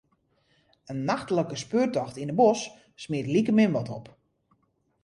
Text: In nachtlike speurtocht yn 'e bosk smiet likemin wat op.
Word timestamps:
In 0.93 0.99
nachtlike 1.09 1.57
speurtocht 1.63 2.17
yn 2.21 2.31
'e 2.33 2.37
bosk 2.39 2.71
smiet 3.03 3.27
likemin 3.33 3.73
wat 3.75 3.89
op. 3.97 4.07